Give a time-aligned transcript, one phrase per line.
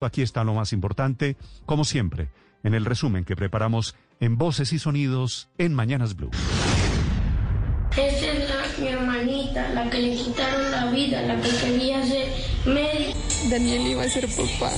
[0.00, 1.36] Aquí está lo más importante,
[1.66, 2.30] como siempre,
[2.62, 6.30] en el resumen que preparamos en Voces y Sonidos en Mañanas Blue.
[7.96, 12.28] Esa es la, mi hermanita, la que le quitaron la vida, la que quería ser
[12.64, 13.18] médico.
[13.50, 14.70] Daniel iba a ser papá.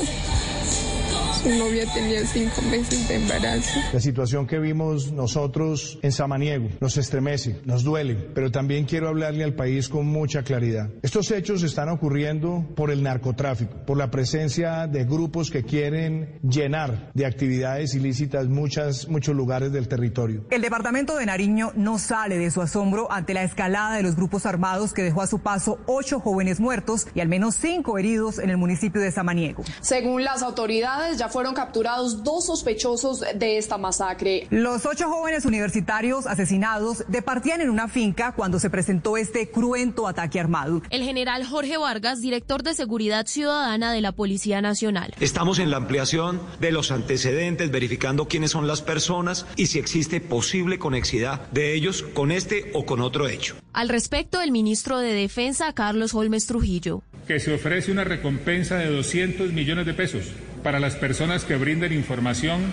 [1.43, 3.81] Su novia tenía cinco meses de embarazo.
[3.95, 9.45] La situación que vimos nosotros en Samaniego nos estremece, nos duele, pero también quiero hablarle
[9.45, 10.91] al país con mucha claridad.
[11.01, 17.11] Estos hechos están ocurriendo por el narcotráfico, por la presencia de grupos que quieren llenar
[17.15, 20.45] de actividades ilícitas muchas, muchos lugares del territorio.
[20.51, 24.45] El departamento de Nariño no sale de su asombro ante la escalada de los grupos
[24.45, 28.51] armados que dejó a su paso ocho jóvenes muertos y al menos cinco heridos en
[28.51, 29.63] el municipio de Samaniego.
[29.81, 34.47] Según las autoridades, ya fueron capturados dos sospechosos de esta masacre.
[34.51, 40.41] Los ocho jóvenes universitarios asesinados departían en una finca cuando se presentó este cruento ataque
[40.41, 40.83] armado.
[40.91, 45.15] El general Jorge Vargas, director de Seguridad Ciudadana de la Policía Nacional.
[45.21, 50.21] Estamos en la ampliación de los antecedentes, verificando quiénes son las personas y si existe
[50.21, 53.57] posible conexidad de ellos con este o con otro hecho.
[53.73, 57.03] Al respecto, el ministro de Defensa, Carlos Holmes Trujillo.
[57.27, 60.25] Que se ofrece una recompensa de 200 millones de pesos
[60.63, 62.73] para las personas que brinden información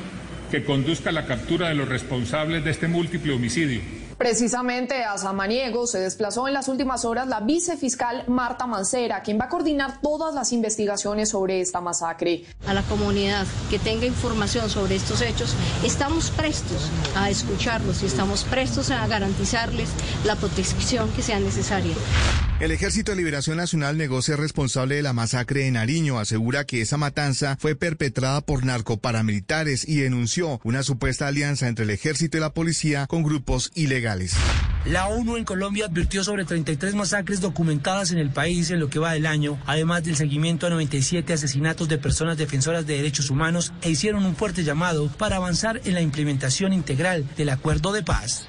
[0.51, 3.81] que conduzca a la captura de los responsables de este múltiple homicidio.
[4.17, 9.45] Precisamente a Samaniego se desplazó en las últimas horas la vicefiscal Marta Mancera, quien va
[9.45, 12.43] a coordinar todas las investigaciones sobre esta masacre.
[12.65, 18.43] A la comunidad que tenga información sobre estos hechos, estamos prestos a escucharlos y estamos
[18.45, 19.89] prestos a garantizarles
[20.25, 21.93] la protección que sea necesaria.
[22.59, 26.17] El Ejército de Liberación Nacional negó ser responsable de la masacre en Nariño.
[26.17, 31.91] Asegura que esa matanza fue perpetrada por narcoparamilitares y denunció una supuesta alianza entre el
[31.91, 34.33] ejército y la policía con grupos ilegales.
[34.85, 38.97] La ONU en Colombia advirtió sobre 33 masacres documentadas en el país en lo que
[38.97, 43.71] va del año, además del seguimiento a 97 asesinatos de personas defensoras de derechos humanos
[43.83, 48.47] e hicieron un fuerte llamado para avanzar en la implementación integral del acuerdo de paz.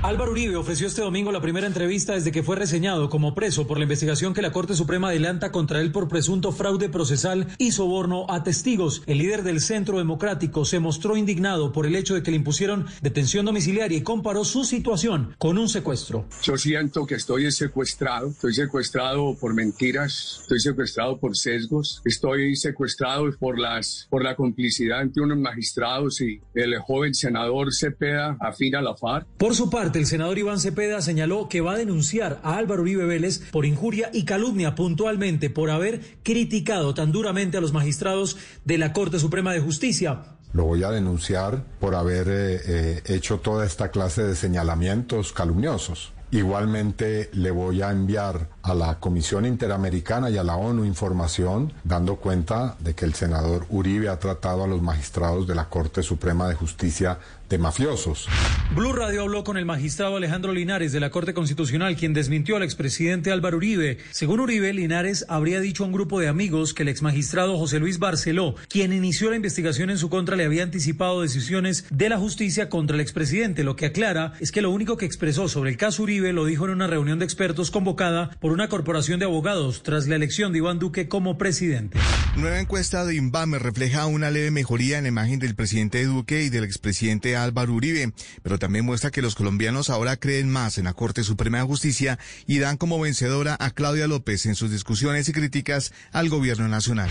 [0.00, 3.78] Álvaro Uribe ofreció este domingo la primera entrevista desde que fue reseñado como preso por
[3.78, 8.24] la investigación que la Corte Suprema adelanta contra él por presunto fraude procesal y soborno
[8.28, 9.02] a testigos.
[9.06, 12.86] El líder del Centro Democrático se mostró indignado por el hecho de que le impusieron
[13.02, 16.26] detención domiciliaria y comparó su situación con un secuestro.
[16.44, 23.32] Yo siento que estoy secuestrado, estoy secuestrado por mentiras, estoy secuestrado por sesgos, estoy secuestrado
[23.36, 28.80] por las por la complicidad entre unos magistrados y el joven senador Cepeda afín a
[28.80, 29.26] la FARC.
[29.36, 33.06] Por su parte, el senador Iván Cepeda señaló que va a denunciar a Álvaro Uribe
[33.06, 38.78] Vélez por injuria y calumnia puntualmente por haber criticado tan duramente a los magistrados de
[38.78, 40.36] la Corte Suprema de Justicia.
[40.52, 46.12] Lo voy a denunciar por haber eh, eh, hecho toda esta clase de señalamientos calumniosos.
[46.30, 52.16] Igualmente le voy a enviar a la Comisión Interamericana y a la ONU información dando
[52.16, 56.48] cuenta de que el senador Uribe ha tratado a los magistrados de la Corte Suprema
[56.48, 57.18] de Justicia
[57.48, 58.28] de mafiosos.
[58.74, 62.62] Blue Radio habló con el magistrado Alejandro Linares de la Corte Constitucional, quien desmintió al
[62.62, 63.96] expresidente Álvaro Uribe.
[64.10, 67.98] Según Uribe, Linares habría dicho a un grupo de amigos que el exmagistrado José Luis
[67.98, 72.68] Barceló, quien inició la investigación en su contra, le había anticipado decisiones de la justicia
[72.68, 73.64] contra el expresidente.
[73.64, 76.64] Lo que aclara es que lo único que expresó sobre el caso Uribe lo dijo
[76.64, 80.58] en una reunión de expertos convocada por una corporación de abogados tras la elección de
[80.58, 81.98] Iván Duque como presidente.
[82.36, 86.48] Nueva encuesta de Inbame refleja una leve mejoría en la imagen del presidente Duque y
[86.50, 88.12] del expresidente Álvaro Uribe,
[88.42, 92.18] pero también muestra que los colombianos ahora creen más en la Corte Suprema de Justicia
[92.46, 97.08] y dan como vencedora a Claudia López en sus discusiones y críticas al gobierno nacional.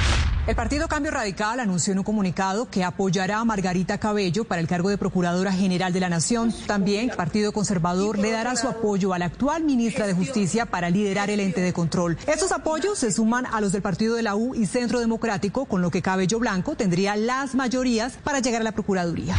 [0.48, 4.68] El Partido Cambio Radical anunció en un comunicado que apoyará a Margarita Cabello para el
[4.68, 6.54] cargo de Procuradora General de la Nación.
[6.68, 10.90] También el Partido Conservador le dará su apoyo a la actual ministra de Justicia para
[10.90, 12.18] liderar el ente de control.
[12.26, 15.82] Estos apoyos se suman a los del Partido de la U y Centro Democrático, con
[15.82, 19.36] lo que Cabello Blanco tendría las mayorías para llegar a la Procuraduría.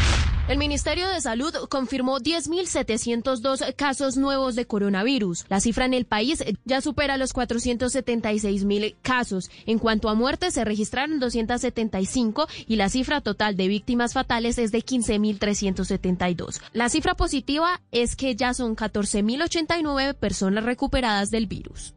[0.48, 5.44] El Ministerio de Salud confirmó 10.702 casos nuevos de coronavirus.
[5.50, 9.50] La cifra en el país ya supera los 476.000 casos.
[9.66, 14.72] En cuanto a muertes, se registraron 275 y la cifra total de víctimas fatales es
[14.72, 16.62] de 15.372.
[16.72, 21.92] La cifra positiva es que ya son 14.089 personas recuperadas del virus.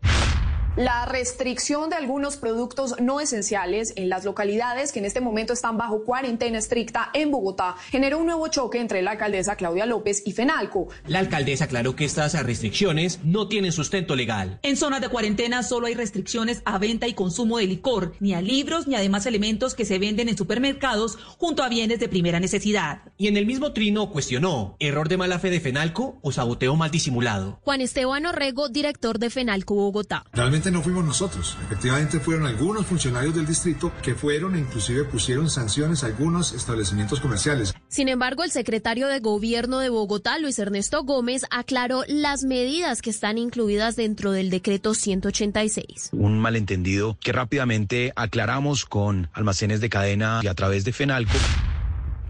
[0.78, 5.78] La restricción de algunos productos no esenciales en las localidades que en este momento están
[5.78, 10.32] bajo cuarentena estricta en Bogotá generó un nuevo choque entre la alcaldesa Claudia López y
[10.32, 10.88] Fenalco.
[11.08, 14.60] La alcaldesa aclaró que estas restricciones no tienen sustento legal.
[14.64, 18.42] En zonas de cuarentena solo hay restricciones a venta y consumo de licor, ni a
[18.42, 22.40] libros ni a demás elementos que se venden en supermercados junto a bienes de primera
[22.40, 23.02] necesidad.
[23.18, 26.92] Y en el mismo trino cuestionó, ¿error de mala fe de Fenalco o saboteo mal
[26.92, 27.60] disimulado?
[27.66, 30.24] Juan Esteban Orrego, director de Fenalco Bogotá.
[30.32, 35.06] Realmente efectivamente no fuimos nosotros, efectivamente fueron algunos funcionarios del distrito que fueron e inclusive
[35.06, 37.74] pusieron sanciones a algunos establecimientos comerciales.
[37.88, 43.10] Sin embargo, el secretario de Gobierno de Bogotá, Luis Ernesto Gómez, aclaró las medidas que
[43.10, 46.10] están incluidas dentro del decreto 186.
[46.12, 51.38] Un malentendido que rápidamente aclaramos con almacenes de cadena y a través de FENALCO.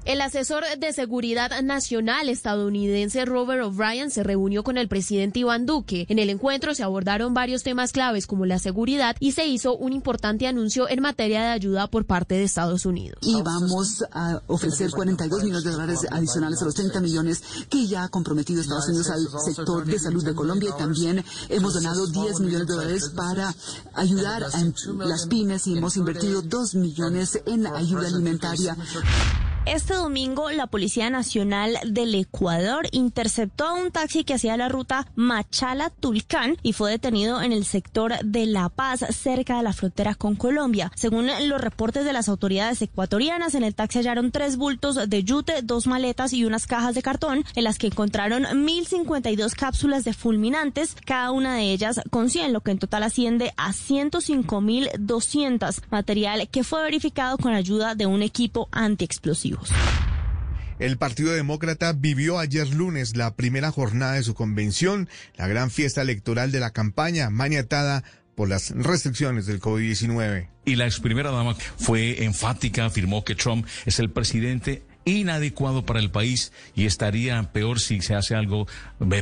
[0.04, 6.08] El asesor de seguridad nacional estadounidense Robert O'Brien se reunió con el presidente Iván Duque.
[6.10, 9.94] En el encuentro se abordaron varios temas claves como la seguridad y se hizo un
[9.94, 13.20] importante anuncio en materia de ayuda por parte de Estados Unidos.
[13.22, 18.06] Y vamos a ofrecer 42 millones de dólares adicionales a los 30 millones que ya
[18.06, 22.40] ha comprometido Estados Unidos al sector de salud de Colombia y también hemos donado 10
[22.40, 23.54] millones de dólares para
[23.94, 28.76] ayudar a las pymes y hemos invertido 2 millones en ayuda alimentaria.
[29.68, 35.06] Este domingo, la Policía Nacional del Ecuador interceptó a un taxi que hacía la ruta
[35.16, 40.36] Machala-Tulcán y fue detenido en el sector de La Paz, cerca de la frontera con
[40.36, 40.92] Colombia.
[40.96, 45.62] Según los reportes de las autoridades ecuatorianas, en el taxi hallaron tres bultos de yute,
[45.62, 50.96] dos maletas y unas cajas de cartón, en las que encontraron 1.052 cápsulas de fulminantes,
[51.06, 56.64] cada una de ellas con 100, lo que en total asciende a 105.200, material que
[56.64, 59.51] fue verificado con ayuda de un equipo antiexplosivo.
[60.80, 66.02] El Partido Demócrata vivió ayer lunes la primera jornada de su convención, la gran fiesta
[66.02, 68.04] electoral de la campaña, maniatada
[68.36, 70.50] por las restricciones del COVID-19.
[70.66, 76.00] Y la ex primera dama fue enfática, afirmó que Trump es el presidente inadecuado para
[76.00, 78.68] el país y estaría peor si se hace algo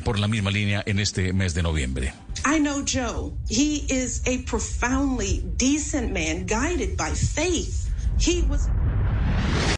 [0.03, 2.13] por la misma línea en este mes de noviembre.
[2.45, 3.33] I know Joe.
[3.49, 7.89] He is a profoundly decent man guided by faith.
[8.17, 8.69] He was